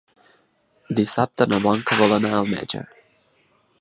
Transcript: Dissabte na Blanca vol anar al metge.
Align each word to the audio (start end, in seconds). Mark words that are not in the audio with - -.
Dissabte 0.99 1.47
na 1.51 1.59
Blanca 1.65 1.99
vol 2.01 2.17
anar 2.17 2.33
al 2.39 2.49
metge. 2.55 2.83